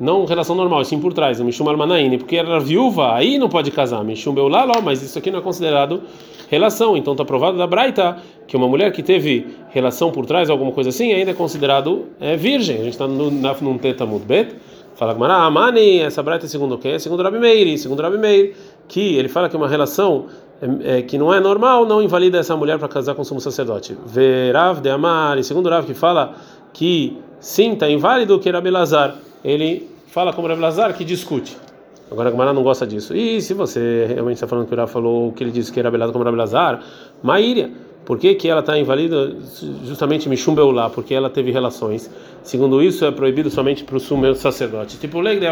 não 0.00 0.24
relação 0.24 0.54
normal, 0.54 0.84
sim 0.84 1.00
por 1.00 1.12
trás, 1.12 1.40
Mishum 1.40 1.68
Armanaine, 1.68 2.18
porque 2.18 2.36
era 2.36 2.60
viúva, 2.60 3.14
aí 3.14 3.38
não 3.38 3.48
pode 3.48 3.70
casar, 3.70 4.04
Mishum 4.04 4.32
Beulaló, 4.32 4.80
mas 4.82 5.02
isso 5.02 5.18
aqui 5.18 5.30
não 5.30 5.40
é 5.40 5.42
considerado 5.42 6.02
relação, 6.48 6.96
então 6.96 7.12
está 7.12 7.24
provado 7.24 7.58
da 7.58 7.66
Braita 7.66 8.18
que 8.46 8.56
uma 8.56 8.68
mulher 8.68 8.92
que 8.92 9.02
teve 9.02 9.46
relação 9.70 10.10
por 10.10 10.24
trás, 10.24 10.48
alguma 10.48 10.72
coisa 10.72 10.90
assim, 10.90 11.12
ainda 11.12 11.32
é 11.32 11.34
considerado 11.34 12.06
é, 12.20 12.36
virgem. 12.36 12.76
A 12.76 12.84
gente 12.84 12.92
está 12.92 13.06
num 13.06 13.76
teta 13.76 14.06
bet, 14.06 14.54
fala 14.94 15.14
que 15.14 15.22
Amani, 15.22 15.98
essa 15.98 16.22
Braita 16.22 16.46
é 16.46 16.48
segundo 16.48 16.76
o 16.76 16.78
quê? 16.78 16.98
Segundo 16.98 17.22
Rabi 17.22 17.38
Meir, 17.38 17.76
segundo 17.76 18.00
Rabi 18.00 18.18
Meir, 18.18 18.54
que 18.88 19.16
ele 19.16 19.28
fala 19.28 19.48
que 19.48 19.56
uma 19.56 19.68
relação 19.68 20.26
é, 20.60 20.98
é, 20.98 21.02
que 21.02 21.16
não 21.16 21.32
é 21.32 21.38
normal, 21.38 21.86
não 21.86 22.02
invalida 22.02 22.38
essa 22.38 22.56
mulher 22.56 22.78
para 22.78 22.88
casar 22.88 23.14
com 23.14 23.22
o 23.22 23.24
sumo 23.24 23.40
sacerdote. 23.40 23.96
Verav 24.04 24.80
de 24.80 24.90
Amar, 24.90 25.42
segundo 25.44 25.68
Rav 25.68 25.86
que 25.86 25.94
fala 25.94 26.34
que 26.72 27.16
sim, 27.38 27.74
está 27.74 27.88
inválido, 27.88 28.38
que 28.38 28.48
era 28.48 28.60
Belazar 28.60 29.14
ele 29.44 29.88
fala 30.08 30.32
como 30.32 30.48
Rav 30.48 30.60
Lazar 30.60 30.94
que 30.94 31.04
discute. 31.04 31.56
Agora 32.10 32.28
a 32.28 32.32
Gamara 32.32 32.52
não 32.52 32.62
gosta 32.62 32.86
disso. 32.86 33.14
E 33.14 33.40
se 33.42 33.52
você 33.52 34.06
realmente 34.08 34.36
está 34.36 34.46
falando 34.46 34.66
que 34.66 34.74
o 34.74 34.76
Rav 34.76 34.90
falou 34.90 35.32
que 35.32 35.44
ele 35.44 35.50
disse 35.50 35.70
que 35.70 35.78
era 35.78 35.90
belado 35.90 36.12
como 36.12 36.24
Rav 36.24 36.36
Lazar, 36.36 36.82
Maíria, 37.22 37.70
por 38.04 38.18
que, 38.18 38.34
que 38.34 38.48
ela 38.48 38.60
está 38.60 38.78
inválida 38.78 39.36
justamente 39.84 40.28
Mishum 40.28 40.54
Beulá? 40.54 40.88
Porque 40.88 41.12
ela 41.12 41.28
teve 41.28 41.50
relações. 41.50 42.10
Segundo 42.42 42.82
isso, 42.82 43.04
é 43.04 43.10
proibido 43.10 43.50
somente 43.50 43.84
para 43.84 43.96
o 43.96 44.00
sumo 44.00 44.34
sacerdote. 44.34 44.96
Tipo, 44.96 45.20
lei 45.20 45.38
de. 45.38 45.46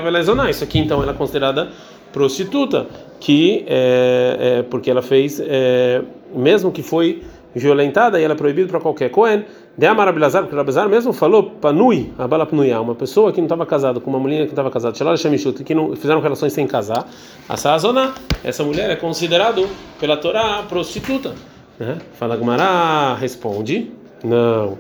Isso 0.49 0.64
aqui 0.64 0.78
então 0.78 1.02
ela 1.02 1.12
é 1.12 1.14
considerada 1.14 1.69
prostituta, 2.13 2.87
que 3.21 3.65
é, 3.67 4.59
é 4.59 4.63
porque 4.63 4.91
ela 4.91 5.03
fez, 5.03 5.41
é, 5.41 6.03
mesmo 6.35 6.71
que 6.71 6.83
foi 6.83 7.23
violentada 7.55 8.21
e 8.21 8.25
ela 8.25 8.35
é 8.35 8.37
proibida 8.37 8.69
para 8.69 8.81
qualquer 8.81 9.11
Cohen. 9.11 9.45
De 9.79 9.87
Amar 9.87 10.09
Abilazar, 10.09 10.43
porque 10.43 10.59
Abelazar 10.59 10.89
mesmo 10.89 11.13
falou, 11.13 11.51
Panui, 11.61 12.11
Abalapnuia, 12.19 12.81
uma 12.81 12.95
pessoa 12.95 13.31
que 13.31 13.39
não 13.39 13.47
estava 13.47 13.67
casada 13.67 14.01
com 14.01 14.09
uma 14.09 14.19
mulher 14.19 14.45
que 14.47 14.53
estava 14.53 14.71
casada, 14.71 14.97
Shalal 14.97 15.19
Shemishut, 15.19 15.63
que 15.65 15.75
não 15.75 15.95
fizeram 15.95 16.21
relações 16.21 16.55
sem 16.55 16.67
casar, 16.67 17.07
a 17.47 17.57
Sazona, 17.59 18.15
essa 18.43 18.65
mulher 18.65 18.91
é 18.91 18.97
considerado 18.97 19.69
pela 20.01 20.17
Torá 20.17 20.63
prostituta. 20.67 21.35
Né? 21.79 21.99
Fala 22.15 22.37
Gumará, 22.37 23.17
responde, 23.21 23.91
não. 24.25 24.79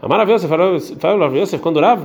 Amar 0.00 0.26
Yosef, 0.26 0.48
fala 0.98 1.26
Yosef, 1.36 1.62
quando 1.62 1.78
Rav, 1.80 2.04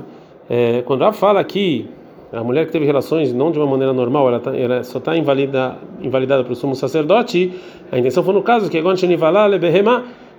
é, 0.49 0.81
quando 0.81 1.01
Rav 1.03 1.15
fala 1.15 1.41
que 1.41 1.89
a 2.35 2.43
mulher 2.43 2.65
que 2.65 2.71
teve 2.71 2.85
relações 2.85 3.31
não 3.31 3.51
de 3.51 3.57
uma 3.57 3.67
maneira 3.67 3.93
normal, 3.93 4.27
ela, 4.27 4.39
tá, 4.39 4.55
ela 4.55 4.83
só 4.83 4.97
está 4.97 5.15
invalida, 5.17 5.77
invalidada 6.01 6.43
para 6.43 6.51
o 6.53 6.55
sumo 6.55 6.75
sacerdote. 6.75 7.53
A 7.91 7.97
intenção 7.97 8.23
foi 8.23 8.33
no 8.33 8.43
caso 8.43 8.69
que 8.69 8.81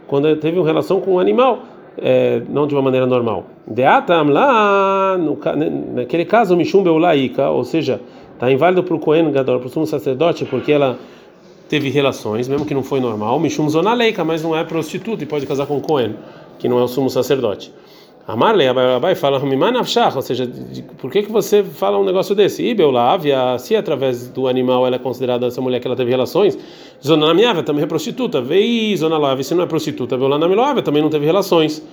quando 0.06 0.36
teve 0.36 0.58
uma 0.58 0.66
relação 0.66 1.00
com 1.00 1.14
um 1.14 1.18
animal, 1.18 1.62
é, 1.98 2.42
não 2.48 2.66
de 2.66 2.74
uma 2.74 2.82
maneira 2.82 3.06
normal. 3.06 3.46
Deatam 3.66 4.28
lá, 4.28 5.18
naquele 5.94 6.24
caso, 6.24 6.56
Mishum 6.56 6.82
Beulaika, 6.82 7.48
ou 7.48 7.64
seja, 7.64 8.00
está 8.34 8.50
inválido 8.50 8.82
para 8.82 8.94
o 8.94 8.98
Cohen 8.98 9.32
para 9.32 9.56
o 9.56 9.68
sumo 9.68 9.86
sacerdote, 9.86 10.44
porque 10.44 10.70
ela 10.70 10.98
teve 11.68 11.88
relações, 11.88 12.46
mesmo 12.46 12.66
que 12.66 12.74
não 12.74 12.82
foi 12.82 13.00
normal. 13.00 13.40
Mishum 13.40 13.68
Zonaleika, 13.68 14.24
mas 14.24 14.42
não 14.42 14.56
é 14.56 14.62
prostituta 14.64 15.24
e 15.24 15.26
pode 15.26 15.46
casar 15.46 15.66
com 15.66 15.80
Cohen, 15.80 16.14
que 16.58 16.68
não 16.68 16.78
é 16.78 16.82
o 16.82 16.88
sumo 16.88 17.10
sacerdote. 17.10 17.72
Amarle, 18.26 18.66
Abai 18.66 19.14
fala, 19.14 19.40
ou 19.40 20.22
seja, 20.22 20.50
por 20.98 21.12
que, 21.12 21.22
que 21.22 21.30
você 21.30 21.62
fala 21.62 21.96
um 21.96 22.04
negócio 22.04 22.34
desse? 22.34 22.60
Ibel 22.64 22.90
Lávia, 22.90 23.56
se 23.56 23.76
através 23.76 24.28
do 24.28 24.48
animal 24.48 24.84
ela 24.84 24.96
é 24.96 24.98
considerada 24.98 25.46
essa 25.46 25.60
mulher 25.60 25.78
que 25.78 25.86
ela 25.86 25.94
teve 25.94 26.10
relações, 26.10 26.58
Zona 27.04 27.28
Namiávia 27.28 27.62
também 27.62 27.84
é 27.84 27.86
prostituta, 27.86 28.40
vei 28.40 28.96
Zona 28.96 29.16
Lávia, 29.16 29.44
se 29.44 29.54
não 29.54 29.62
é 29.62 29.66
prostituta, 29.66 30.16
Beulá 30.16 30.38
Namilávia 30.38 30.82
também 30.82 31.00
não 31.00 31.08
teve 31.08 31.24
relações. 31.24 31.86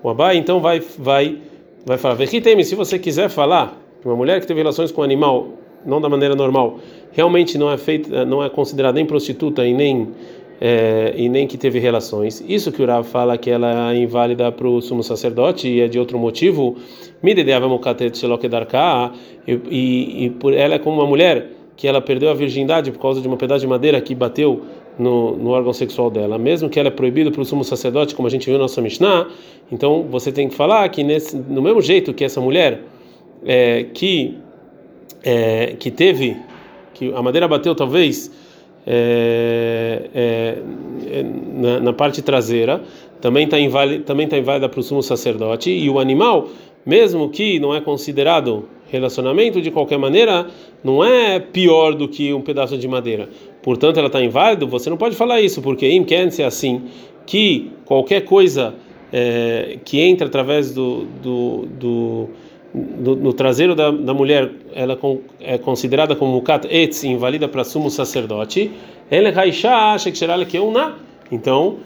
O 0.00 0.08
Abai 0.08 0.36
então 0.36 0.60
vai, 0.60 0.80
vai, 0.96 1.38
vai 1.84 1.98
falar, 1.98 2.14
Vekitemi, 2.14 2.64
se 2.64 2.76
você 2.76 2.96
quiser 2.96 3.28
falar 3.28 3.76
que 4.00 4.06
uma 4.06 4.16
mulher 4.16 4.40
que 4.40 4.46
teve 4.46 4.60
relações 4.60 4.92
com 4.92 5.00
um 5.00 5.04
animal, 5.04 5.48
não 5.84 6.00
da 6.00 6.08
maneira 6.08 6.36
normal, 6.36 6.78
realmente 7.10 7.58
não 7.58 7.68
é 7.68 7.76
feita, 7.76 8.24
não 8.24 8.44
é 8.44 8.48
considerada 8.48 8.94
nem 8.94 9.04
prostituta 9.04 9.66
e 9.66 9.74
nem 9.74 10.12
é, 10.60 11.14
e 11.16 11.28
nem 11.28 11.46
que 11.46 11.56
teve 11.56 11.78
relações. 11.78 12.44
Isso 12.46 12.70
que 12.70 12.82
o 12.82 12.86
Rav 12.86 13.06
fala 13.06 13.38
que 13.38 13.50
ela 13.50 13.92
é 13.92 13.96
inválida 13.96 14.52
para 14.52 14.68
o 14.68 14.80
sumo 14.82 15.02
sacerdote 15.02 15.68
e 15.68 15.80
é 15.80 15.88
de 15.88 15.98
outro 15.98 16.18
motivo. 16.18 16.76
E, 19.46 19.52
e, 19.70 20.24
e 20.26 20.30
por 20.30 20.52
ela 20.52 20.74
é 20.74 20.78
como 20.78 21.00
uma 21.00 21.06
mulher 21.06 21.48
que 21.76 21.88
ela 21.88 22.02
perdeu 22.02 22.28
a 22.28 22.34
virgindade 22.34 22.92
por 22.92 23.00
causa 23.00 23.22
de 23.22 23.26
uma 23.26 23.38
pedaço 23.38 23.62
de 23.62 23.66
madeira 23.66 23.98
que 24.02 24.14
bateu 24.14 24.62
no, 24.98 25.34
no 25.34 25.50
órgão 25.50 25.72
sexual 25.72 26.10
dela, 26.10 26.36
mesmo 26.36 26.68
que 26.68 26.78
ela 26.78 26.88
é 26.88 26.90
proibida 26.90 27.30
para 27.30 27.40
o 27.40 27.44
sumo 27.44 27.64
sacerdote, 27.64 28.14
como 28.14 28.28
a 28.28 28.30
gente 28.30 28.44
viu 28.44 28.54
na 28.54 28.64
nossa 28.64 28.82
Mishnah, 28.82 29.28
então 29.72 30.06
você 30.10 30.30
tem 30.30 30.46
que 30.46 30.54
falar 30.54 30.86
que 30.90 31.02
nesse, 31.02 31.34
no 31.34 31.62
mesmo 31.62 31.80
jeito 31.80 32.12
que 32.12 32.22
essa 32.22 32.38
mulher 32.38 32.82
é, 33.46 33.86
que 33.94 34.36
é, 35.22 35.74
que 35.78 35.90
teve 35.90 36.36
que 36.92 37.14
a 37.14 37.22
madeira 37.22 37.48
bateu 37.48 37.74
talvez 37.74 38.30
é, 38.86 40.10
é, 40.14 40.58
é, 41.10 41.22
na, 41.22 41.80
na, 41.80 41.92
parte 41.92 42.22
traseira, 42.22 42.82
também 43.20 43.44
está 43.44 43.58
inválida, 43.58 44.04
também 44.04 44.26
tá 44.26 44.38
inválida 44.38 44.68
para 44.68 44.80
o 44.80 44.82
sumo 44.82 45.02
sacerdote, 45.02 45.70
e 45.70 45.88
o 45.90 45.98
animal, 45.98 46.48
mesmo 46.84 47.28
que 47.28 47.58
não 47.58 47.74
é 47.74 47.80
considerado 47.80 48.68
relacionamento, 48.90 49.60
de 49.60 49.70
qualquer 49.70 49.98
maneira, 49.98 50.46
não 50.82 51.04
é 51.04 51.38
pior 51.38 51.94
do 51.94 52.08
que 52.08 52.32
um 52.32 52.40
pedaço 52.40 52.76
de 52.76 52.88
madeira. 52.88 53.28
Portanto, 53.62 53.98
ela 53.98 54.06
está 54.06 54.22
inválida, 54.22 54.66
você 54.66 54.90
não 54.90 54.96
pode 54.96 55.14
falar 55.14 55.40
isso, 55.40 55.62
porque 55.62 55.86
em 55.86 56.04
ser 56.30 56.42
assim, 56.44 56.82
que 57.26 57.70
qualquer 57.84 58.22
coisa 58.22 58.74
é, 59.12 59.78
que 59.84 60.00
entra 60.00 60.26
através 60.26 60.72
do, 60.72 61.04
do, 61.22 61.66
do 61.78 62.28
no, 62.74 63.16
no 63.16 63.32
traseiro 63.32 63.74
da, 63.74 63.90
da, 63.90 64.14
mulher, 64.14 64.50
ela 64.72 64.98
é 65.40 65.58
considerada 65.58 66.14
como 66.14 66.32
mukat 66.32 66.66
etz, 66.70 67.04
invalida 67.04 67.48
para 67.48 67.64
sumo 67.64 67.90
sacerdote. 67.90 68.70
Ele 69.10 69.30
raisha 69.30 69.98
shekshirale 69.98 70.46
keuna. 70.46 70.94
Então, 71.32 71.76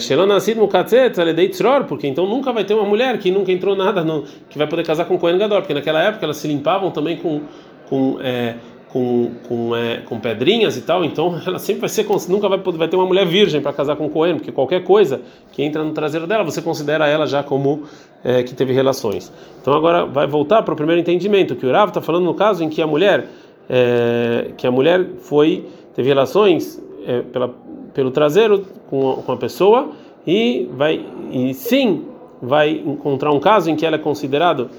shelo 0.00 0.26
nascido 0.26 0.60
mukat 0.60 0.92
etz, 0.92 1.18
ela 1.18 1.30
é 1.30 1.80
porque 1.86 2.06
então 2.06 2.26
nunca 2.26 2.52
vai 2.52 2.64
ter 2.64 2.74
uma 2.74 2.84
mulher 2.84 3.18
que 3.18 3.30
nunca 3.30 3.50
entrou 3.50 3.74
nada 3.74 4.04
no, 4.04 4.24
que 4.48 4.56
vai 4.56 4.66
poder 4.66 4.84
casar 4.84 5.04
com 5.04 5.18
Kohen 5.18 5.38
Gadol, 5.38 5.60
porque 5.60 5.74
naquela 5.74 6.02
época 6.02 6.24
elas 6.24 6.36
se 6.36 6.48
limpavam 6.48 6.90
também 6.90 7.16
com 7.16 7.42
com 7.90 8.18
é, 8.22 8.54
com, 8.92 9.30
com, 9.46 9.76
é, 9.76 9.98
com 9.98 10.18
pedrinhas 10.18 10.76
e 10.76 10.82
tal, 10.82 11.04
então 11.04 11.40
ela 11.46 11.58
sempre 11.58 11.80
vai 11.80 11.88
ser, 11.88 12.06
nunca 12.28 12.48
vai, 12.48 12.58
vai 12.58 12.88
ter 12.88 12.96
uma 12.96 13.06
mulher 13.06 13.24
virgem 13.24 13.60
para 13.60 13.72
casar 13.72 13.96
com 13.96 14.06
o 14.06 14.10
Cohen, 14.10 14.36
porque 14.36 14.50
qualquer 14.50 14.82
coisa 14.82 15.20
que 15.52 15.62
entra 15.62 15.84
no 15.84 15.92
traseiro 15.92 16.26
dela, 16.26 16.42
você 16.42 16.60
considera 16.60 17.06
ela 17.06 17.26
já 17.26 17.42
como 17.42 17.84
é, 18.24 18.42
que 18.42 18.54
teve 18.54 18.72
relações. 18.72 19.32
Então 19.60 19.74
agora 19.74 20.04
vai 20.04 20.26
voltar 20.26 20.62
para 20.62 20.74
o 20.74 20.76
primeiro 20.76 21.00
entendimento, 21.00 21.54
que 21.54 21.64
o 21.64 21.70
Rav 21.70 21.90
está 21.90 22.00
falando 22.00 22.24
no 22.24 22.34
caso 22.34 22.64
em 22.64 22.68
que 22.68 22.82
a 22.82 22.86
mulher, 22.86 23.28
é, 23.68 24.50
que 24.56 24.66
a 24.66 24.70
mulher 24.70 25.06
foi, 25.20 25.66
teve 25.94 26.08
relações 26.08 26.82
é, 27.06 27.22
pela, 27.22 27.54
pelo 27.94 28.10
traseiro 28.10 28.66
com, 28.88 29.22
com 29.24 29.32
a 29.32 29.36
pessoa 29.36 29.90
e 30.26 30.68
vai, 30.72 31.04
e 31.30 31.54
sim, 31.54 32.04
vai 32.42 32.70
encontrar 32.70 33.30
um 33.32 33.40
caso 33.40 33.70
em 33.70 33.76
que 33.76 33.86
ela 33.86 33.96
é 33.96 33.98
considerado 33.98 34.70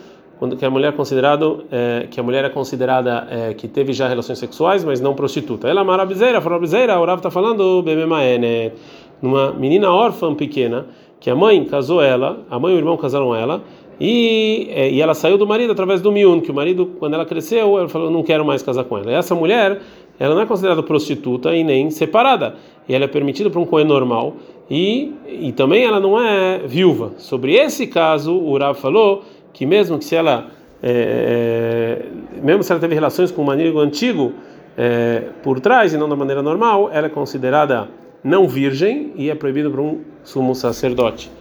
quando 0.41 0.57
que 0.57 0.65
a 0.65 0.71
mulher 0.71 0.89
é 0.89 0.91
considerado 0.91 1.65
é, 1.71 2.07
que 2.09 2.19
a 2.19 2.23
mulher 2.23 2.43
é 2.43 2.49
considerada 2.49 3.27
é, 3.29 3.53
que 3.53 3.67
teve 3.67 3.93
já 3.93 4.07
relações 4.07 4.39
sexuais, 4.39 4.83
mas 4.83 4.99
não 4.99 5.13
prostituta. 5.13 5.67
Ela 5.67 5.81
é 5.81 5.83
marabizeira, 5.83 6.39
o 6.39 7.05
Rav 7.05 7.17
está 7.19 7.29
falando 7.29 7.83
né? 7.83 8.71
numa 9.21 9.51
menina 9.51 9.91
órfã 9.91 10.33
pequena 10.33 10.87
que 11.19 11.29
a 11.29 11.35
mãe 11.35 11.63
casou 11.65 12.01
ela, 12.01 12.39
a 12.49 12.57
mãe 12.57 12.73
e 12.73 12.75
o 12.75 12.79
irmão 12.79 12.97
casaram 12.97 13.35
ela. 13.35 13.61
E, 13.99 14.67
é, 14.71 14.89
e 14.89 14.99
ela 14.99 15.13
saiu 15.13 15.37
do 15.37 15.45
marido 15.45 15.73
através 15.73 16.01
do 16.01 16.11
miun, 16.11 16.41
que 16.41 16.49
o 16.49 16.55
marido, 16.55 16.87
quando 16.97 17.13
ela 17.13 17.23
cresceu, 17.23 17.77
ela 17.77 17.87
falou: 17.87 18.09
Não 18.09 18.23
quero 18.23 18.43
mais 18.43 18.63
casar 18.63 18.83
com 18.85 18.97
ela. 18.97 19.11
E 19.11 19.13
essa 19.13 19.35
mulher, 19.35 19.79
ela 20.19 20.33
não 20.33 20.41
é 20.41 20.47
considerada 20.47 20.81
prostituta 20.81 21.55
e 21.55 21.63
nem 21.63 21.91
separada. 21.91 22.55
E 22.89 22.95
ela 22.95 23.05
é 23.05 23.07
permitida 23.07 23.51
para 23.51 23.59
um 23.59 23.65
coen 23.65 23.85
normal. 23.85 24.37
E, 24.71 25.11
e 25.27 25.51
também 25.51 25.83
ela 25.83 25.99
não 25.99 26.19
é 26.19 26.63
viúva. 26.65 27.11
Sobre 27.17 27.53
esse 27.53 27.85
caso, 27.85 28.33
o 28.33 28.57
Rav 28.57 28.73
falou 28.79 29.21
que 29.53 29.65
mesmo 29.65 29.97
que 29.97 30.05
se 30.05 30.15
ela 30.15 30.47
é, 30.83 32.01
é, 32.03 32.41
mesmo 32.41 32.63
se 32.63 32.71
ela 32.71 32.81
teve 32.81 32.95
relações 32.95 33.31
com 33.31 33.43
um 33.43 33.45
marido 33.45 33.79
antigo 33.79 34.33
é, 34.77 35.25
por 35.43 35.59
trás 35.59 35.93
e 35.93 35.97
não 35.97 36.09
da 36.09 36.15
maneira 36.15 36.41
normal, 36.41 36.89
ela 36.91 37.07
é 37.07 37.09
considerada 37.09 37.87
não 38.23 38.47
virgem 38.47 39.13
e 39.15 39.29
é 39.29 39.35
proibido 39.35 39.69
para 39.69 39.81
um 39.81 40.01
sumo 40.23 40.55
sacerdote. 40.55 41.31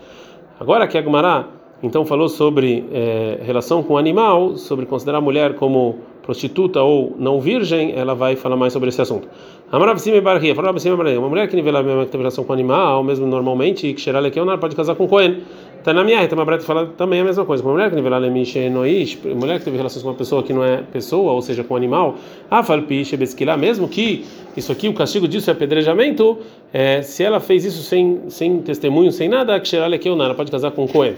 Agora 0.58 0.86
que 0.86 0.98
a 0.98 1.02
Gumará 1.02 1.46
então 1.82 2.04
falou 2.04 2.28
sobre 2.28 2.84
é, 2.92 3.38
relação 3.42 3.82
com 3.82 3.94
o 3.94 3.98
animal, 3.98 4.56
sobre 4.56 4.84
considerar 4.84 5.18
a 5.18 5.20
mulher 5.20 5.54
como 5.54 5.98
prostituta 6.22 6.82
ou 6.82 7.16
não 7.18 7.40
virgem, 7.40 7.92
ela 7.96 8.14
vai 8.14 8.36
falar 8.36 8.56
mais 8.56 8.72
sobre 8.72 8.90
esse 8.90 9.00
assunto. 9.00 9.26
Uma 9.72 11.28
mulher 11.28 11.48
que 11.48 11.56
nivela 11.56 11.82
relação 12.12 12.44
com 12.44 12.50
o 12.50 12.54
animal, 12.54 13.02
mesmo 13.02 13.26
normalmente, 13.26 13.86
e 13.86 13.94
que 13.94 14.00
cheira 14.00 14.18
ela 14.18 14.58
pode 14.58 14.76
casar 14.76 14.94
com 14.94 15.08
Cohen. 15.08 15.38
Tá 15.82 15.94
na 15.94 16.04
minha, 16.04 16.28
tem 16.28 16.38
uma 16.38 16.44
breta 16.44 16.62
fala 16.62 16.86
também 16.88 17.20
a 17.20 17.24
mesma 17.24 17.44
coisa. 17.44 17.62
Uma 17.62 17.72
mulher 17.72 17.88
que 17.88 17.96
nivela 17.96 18.20
nois, 18.70 19.18
mulher 19.34 19.58
que 19.58 19.64
teve 19.64 19.78
relações 19.78 20.02
com 20.02 20.10
uma 20.10 20.14
pessoa 20.14 20.42
que 20.42 20.52
não 20.52 20.62
é 20.62 20.82
pessoa, 20.82 21.32
ou 21.32 21.40
seja, 21.40 21.64
com 21.64 21.74
animal, 21.74 22.16
a 22.50 22.62
falpiche 22.62 23.16
besquilá, 23.16 23.56
mesmo 23.56 23.88
que 23.88 24.26
isso 24.54 24.70
aqui, 24.70 24.88
o 24.88 24.92
castigo 24.92 25.26
disso 25.26 25.48
é 25.48 25.54
apedrejamento, 25.54 26.38
é, 26.70 27.00
se 27.00 27.24
ela 27.24 27.40
fez 27.40 27.64
isso 27.64 27.82
sem, 27.82 28.20
sem 28.28 28.58
testemunho, 28.58 29.10
sem 29.10 29.28
nada, 29.28 29.58
que 29.58 29.68
cheira 29.68 29.86
ela 29.86 30.34
pode 30.34 30.50
casar 30.50 30.70
com 30.72 30.86
Cohen. 30.86 31.14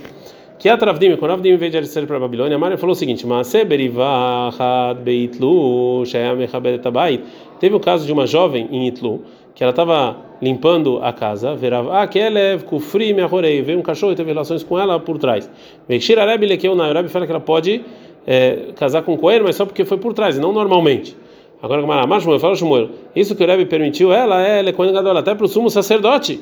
Que 0.62 0.68
a 0.68 0.76
Travdim, 0.76 1.16
quando 1.16 1.32
Avdim 1.32 1.56
veio 1.56 1.72
de 1.72 1.76
Eretzer 1.76 2.06
para 2.06 2.18
a 2.18 2.20
Babilônia, 2.20 2.56
Maria 2.56 2.78
falou 2.78 2.92
o 2.92 2.96
seguinte. 2.96 3.26
Teve 7.58 7.74
o 7.74 7.80
caso 7.80 8.06
de 8.06 8.12
uma 8.12 8.28
jovem 8.28 8.68
em 8.70 8.86
Itlu 8.86 9.24
que 9.54 9.62
ela 9.62 9.70
estava 9.70 10.16
limpando 10.40 10.98
a 11.02 11.12
casa, 11.12 11.54
verava, 11.54 12.02
ah, 12.02 12.06
kelev 12.06 12.64
kufri 12.64 13.12
meahorei, 13.12 13.62
veio 13.62 13.78
um 13.78 13.82
cachorro 13.82 14.12
e 14.12 14.16
teve 14.16 14.30
relações 14.30 14.62
com 14.62 14.78
ela 14.78 14.98
por 14.98 15.18
trás. 15.18 15.50
Veikshir 15.88 16.18
arabi 16.18 16.46
lekeu 16.46 16.74
na 16.74 16.86
arabi 16.86 17.08
fala 17.08 17.26
que 17.26 17.32
ela 17.32 17.40
pode 17.40 17.84
é, 18.26 18.72
casar 18.76 19.02
com 19.02 19.16
coelho, 19.16 19.44
mas 19.44 19.56
só 19.56 19.64
porque 19.64 19.84
foi 19.84 19.98
por 19.98 20.14
trás, 20.14 20.38
não 20.38 20.52
normalmente. 20.52 21.16
Agora, 21.62 21.80
mas 22.06 22.22
Shmuel, 22.24 22.40
fala 22.40 22.56
Shmuel, 22.56 22.90
isso 23.14 23.36
que 23.36 23.44
o 23.44 23.46
Rebbe 23.46 23.66
permitiu 23.66 24.12
ela 24.12 24.40
é 24.40 24.60
lecoen 24.62 24.92
gadol, 24.92 25.16
até 25.16 25.32
para 25.32 25.44
o 25.44 25.48
sumo 25.48 25.70
sacerdote. 25.70 26.40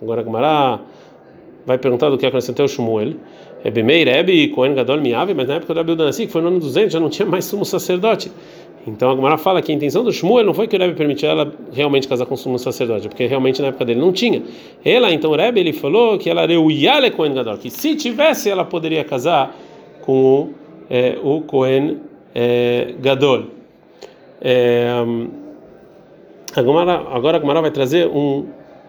Agora, 0.00 0.22
Gamara 0.22 0.80
vai 1.66 1.76
perguntar 1.76 2.08
do 2.08 2.16
que 2.16 2.24
acrescentou 2.24 2.66
o 2.66 2.68
Shmuel. 2.68 3.14
Rebbe 3.62 3.82
Meir, 3.82 4.08
Rebbe, 4.08 4.48
Cohen 4.48 4.74
Gadol 4.74 5.00
Miave, 5.00 5.34
mas 5.34 5.48
na 5.48 5.54
época 5.54 5.74
do 5.74 5.78
Rebbe 5.78 5.94
Danassi, 5.96 6.26
que 6.26 6.32
foi 6.32 6.40
no 6.40 6.48
ano 6.48 6.60
200, 6.60 6.92
já 6.92 7.00
não 7.00 7.10
tinha 7.10 7.26
mais 7.26 7.44
sumo 7.44 7.64
sacerdote. 7.64 8.32
Então 8.86 9.10
a 9.10 9.14
Gemara 9.14 9.36
fala 9.36 9.60
que 9.60 9.70
a 9.70 9.74
intenção 9.74 10.02
do 10.02 10.12
Shmuel 10.12 10.44
não 10.44 10.54
foi 10.54 10.66
que 10.66 10.74
o 10.74 10.78
Rebbe 10.78 10.94
permitiu 10.94 11.28
ela 11.28 11.52
realmente 11.72 12.08
casar 12.08 12.24
com 12.24 12.34
o 12.34 12.36
sumo 12.36 12.58
sacerdote, 12.58 13.08
porque 13.08 13.26
realmente 13.26 13.60
na 13.60 13.68
época 13.68 13.84
dele 13.84 14.00
não 14.00 14.12
tinha. 14.12 14.42
Ela, 14.84 15.12
então 15.12 15.30
o 15.30 15.36
Rebbe, 15.36 15.60
ele 15.60 15.72
falou 15.72 16.16
que 16.16 16.30
ela 16.30 16.42
era 16.42 16.58
o 16.58 16.70
Yale 16.70 17.10
Cohen 17.10 17.34
Gadol, 17.34 17.58
que 17.58 17.70
se 17.70 17.94
tivesse 17.94 18.48
ela 18.48 18.64
poderia 18.64 19.04
casar 19.04 19.54
com 20.00 20.50
é, 20.88 21.18
o 21.22 21.42
Cohen 21.42 21.98
é, 22.34 22.94
Gadol. 23.00 23.44
É, 24.40 24.88
agora, 26.56 26.92
agora 27.12 27.36
a 27.36 27.40
Gemara 27.40 27.60
vai 27.60 27.70
trazer 27.70 28.08
um, 28.08 28.46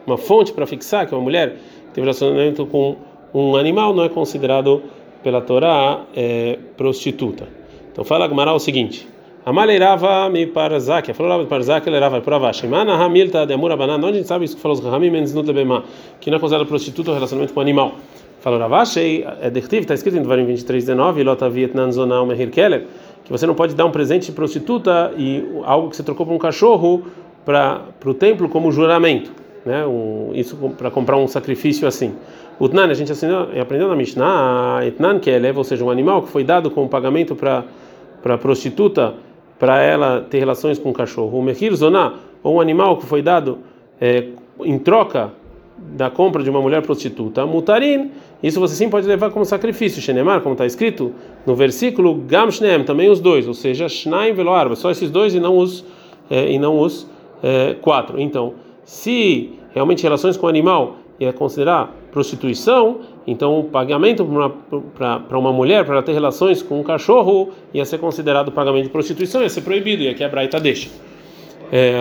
uma 0.07 0.17
fonte 0.17 0.53
para 0.53 0.65
fixar 0.65 1.05
que 1.05 1.13
uma 1.13 1.21
mulher 1.21 1.57
teve 1.93 2.01
relacionamento 2.01 2.65
com 2.65 2.95
um 3.33 3.55
animal 3.55 3.93
não 3.93 4.03
é 4.03 4.09
considerado 4.09 4.83
pela 5.23 5.41
Torá 5.41 6.05
é, 6.15 6.57
prostituta. 6.75 7.47
Então 7.91 8.03
fala 8.03 8.27
Gmará 8.27 8.53
o 8.53 8.59
seguinte: 8.59 9.07
Amaleirava 9.43 10.29
me 10.29 10.45
parzak, 10.45 11.11
falou 11.13 11.31
Rav 11.31 11.47
parzak, 11.47 11.87
ele 11.87 11.95
era 11.95 12.21
para 12.21 12.37
Vash. 12.37 12.61
Mana 12.63 12.93
hamilta 12.93 13.43
de 13.43 13.53
amor 13.53 13.71
abanan, 13.71 13.95
onde 13.95 14.09
a 14.09 14.13
gente 14.13 14.27
sabe 14.27 14.45
isso 14.45 14.55
que 14.55 14.61
falou 14.61 14.77
os 14.77 14.83
Rahamim 14.83 15.09
menos 15.09 15.33
no 15.33 15.41
lebema, 15.41 15.83
que 16.19 16.29
não 16.29 16.37
é 16.37 16.39
considerado 16.39 16.67
prostituta 16.67 17.09
ou 17.09 17.15
relacionamento 17.15 17.51
com 17.51 17.59
animal. 17.59 17.93
Falou 18.39 18.59
Ravash, 18.59 18.97
é 18.97 19.49
dertiv, 19.49 19.81
está 19.81 19.95
escrito 19.95 20.15
em 20.15 20.21
Dvarim 20.21 20.45
23:19, 20.45 21.23
lota 21.23 21.49
vietnan 21.49 21.91
zonal 21.91 22.23
mehir 22.23 22.51
keler, 22.51 22.85
que 23.23 23.31
você 23.31 23.47
não 23.47 23.55
pode 23.55 23.73
dar 23.73 23.85
um 23.85 23.91
presente 23.91 24.27
de 24.27 24.31
prostituta 24.31 25.11
e 25.17 25.43
algo 25.63 25.89
que 25.89 25.95
você 25.95 26.03
trocou 26.03 26.27
por 26.27 26.35
um 26.35 26.39
cachorro 26.39 27.07
para 27.43 27.81
o 28.05 28.13
templo 28.13 28.47
como 28.47 28.71
juramento, 28.71 29.31
né? 29.65 29.83
Um, 29.87 30.29
isso 30.35 30.55
para 30.77 30.91
comprar 30.91 31.17
um 31.17 31.27
sacrifício 31.27 31.87
assim. 31.87 32.13
O 32.59 32.69
Tnan, 32.69 32.85
a 32.85 32.93
gente 32.93 33.11
assinou, 33.11 33.47
aprendeu 33.59 33.87
na 33.87 33.95
Mishnah, 33.95 34.81
Etnan, 34.85 35.19
é 35.25 35.57
ou 35.57 35.63
seja, 35.63 35.83
um 35.83 35.89
animal 35.89 36.21
que 36.21 36.29
foi 36.29 36.43
dado 36.43 36.69
como 36.69 36.87
pagamento 36.87 37.35
para 37.35 37.63
para 38.21 38.37
prostituta, 38.37 39.15
para 39.61 39.79
ela 39.79 40.25
ter 40.27 40.39
relações 40.39 40.79
com 40.79 40.89
o 40.89 40.93
cachorro. 40.93 41.37
O 41.37 41.43
Mehir 41.43 41.75
Zoná, 41.75 42.15
ou 42.41 42.55
um 42.55 42.59
animal 42.59 42.97
que 42.97 43.05
foi 43.05 43.21
dado 43.21 43.59
é, 44.01 44.29
em 44.61 44.79
troca 44.79 45.31
da 45.77 46.09
compra 46.09 46.41
de 46.41 46.49
uma 46.49 46.59
mulher 46.59 46.81
prostituta, 46.81 47.45
mutarin, 47.45 48.09
isso 48.41 48.59
você 48.59 48.73
sim 48.73 48.89
pode 48.89 49.05
levar 49.05 49.29
como 49.29 49.45
sacrifício, 49.45 50.01
shenemar, 50.01 50.41
como 50.41 50.53
está 50.53 50.65
escrito 50.65 51.13
no 51.45 51.53
versículo, 51.53 52.15
gam 52.15 52.49
shneem, 52.49 52.83
também 52.83 53.07
os 53.07 53.19
dois, 53.19 53.47
ou 53.47 53.53
seja, 53.53 53.87
shnaim 53.87 54.33
velo 54.33 54.49
arba, 54.49 54.75
só 54.75 54.89
esses 54.89 55.11
dois 55.11 55.35
e 55.35 55.39
não 55.39 55.55
os 55.55 55.85
é, 56.27 56.51
e 56.51 56.57
não 56.57 56.79
os 56.79 57.07
é, 57.43 57.75
quatro. 57.75 58.19
Então, 58.19 58.55
se 58.83 59.59
realmente 59.75 60.01
relações 60.01 60.35
com 60.37 60.47
o 60.47 60.49
animal 60.49 60.95
é 61.19 61.31
considerar 61.31 61.95
prostituição, 62.11 63.01
então 63.25 63.59
o 63.59 63.63
pagamento 63.65 64.27
para 64.95 65.37
uma 65.37 65.53
mulher 65.53 65.85
para 65.85 66.01
ter 66.01 66.13
relações 66.13 66.61
com 66.61 66.79
um 66.79 66.83
cachorro 66.83 67.49
ia 67.73 67.85
ser 67.85 67.99
considerado 67.99 68.51
pagamento 68.51 68.85
de 68.85 68.89
prostituição, 68.89 69.41
ia 69.41 69.49
ser 69.49 69.61
proibido, 69.61 70.03
ia 70.03 70.13
quebrar 70.13 70.43
e 70.43 70.47
tá 70.47 70.59
deixa. 70.59 70.89
É, 71.71 71.99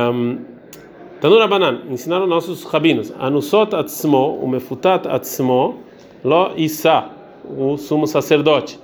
Banan, 1.48 1.82
ensinaram 1.90 2.26
nossos 2.26 2.64
rabinos, 2.64 3.12
Anusot 3.18 3.74
atzmo, 3.74 4.38
o 4.42 4.48
mefutat 4.48 5.06
atzmo, 5.06 5.76
lo 6.24 6.52
isa, 6.56 7.04
o 7.44 7.76
sumo 7.76 8.06
sacerdote, 8.06 8.78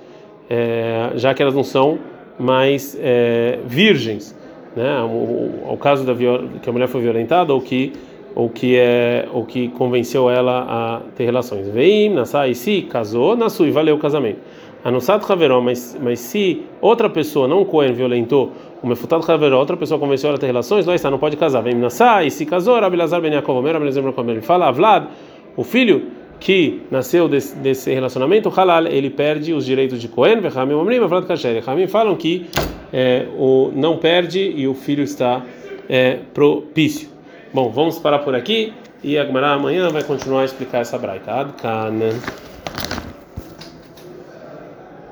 é, 0.49 1.11
já 1.15 1.33
que 1.33 1.41
elas 1.41 1.55
não 1.55 1.63
são 1.63 1.97
mais 2.39 2.95
é, 3.01 3.59
virgens, 3.65 4.37
né? 4.75 5.01
O, 5.01 5.07
o, 5.07 5.73
o 5.73 5.77
caso 5.77 6.05
da 6.05 6.13
que 6.61 6.69
a 6.69 6.71
mulher 6.71 6.87
foi 6.87 7.01
violentada 7.01 7.51
ou 7.53 7.59
que 7.59 7.93
ou 8.37 8.49
que 8.49 8.77
é 8.77 9.27
ou 9.33 9.43
que 9.43 9.67
convenceu 9.69 10.29
ela 10.29 10.65
a 10.69 11.01
ter 11.15 11.25
relações. 11.25 11.67
Veim, 11.67 12.09
nasai, 12.09 12.53
se 12.53 12.83
casou, 12.83 13.35
e 13.65 13.71
valeu 13.71 13.95
o 13.95 13.97
casamento. 13.97 14.37
Anusat 14.83 15.25
Haveró, 15.27 15.59
mas 15.59 15.97
mas 15.99 16.19
se 16.19 16.61
outra 16.79 17.09
pessoa 17.09 17.47
não 17.47 17.65
Cohen 17.65 17.93
violentou 17.93 18.51
o 18.83 18.87
Mefutado 18.87 19.29
Haveró, 19.29 19.57
outra 19.57 19.75
pessoa 19.75 19.99
convenceu 19.99 20.29
ela 20.29 20.37
a 20.37 20.39
ter 20.39 20.45
relações, 20.45 20.85
não 20.85 20.93
está, 20.93 21.09
não 21.09 21.17
pode 21.17 21.35
casar. 21.35 21.61
Vem 21.61 21.73
nasai, 21.73 22.29
se 22.29 22.45
casou, 22.45 22.79
Rabilazar 22.79 23.19
Ben 23.19 23.33
Yaakov, 23.33 23.57
Omer, 23.57 23.75
Ele 23.75 24.41
fala, 24.41 24.71
Vlad, 24.71 25.07
o 25.55 25.63
filho 25.63 26.03
que 26.39 26.83
nasceu 26.91 27.27
desse, 27.27 27.55
desse 27.55 27.91
relacionamento, 27.91 28.49
halal, 28.49 28.85
ele 28.85 29.09
perde 29.09 29.51
os 29.51 29.65
direitos 29.65 29.99
de 29.99 30.07
Cohen, 30.07 30.39
Vechamim 30.41 30.75
Omrim, 30.75 30.99
Vlad 30.99 31.25
Kasher. 31.25 31.63
Ramim 31.65 31.87
falam 31.87 32.15
que 32.15 32.45
é, 32.93 33.25
o 33.35 33.71
não 33.75 33.97
perde 33.97 34.53
e 34.55 34.67
o 34.67 34.75
filho 34.75 35.03
está 35.03 35.43
é, 35.89 36.19
propício. 36.35 37.16
Bom, 37.53 37.71
vamos 37.71 37.97
parar 37.97 38.19
por 38.19 38.35
aqui 38.35 38.73
e 39.03 39.17
a 39.17 39.25
Gemara 39.25 39.53
amanhã 39.53 39.89
vai 39.89 40.03
continuar 40.03 40.41
a 40.41 40.45
explicar 40.45 40.79
essa 40.79 40.97
braita. 40.97 41.31
Adkan. 41.31 41.99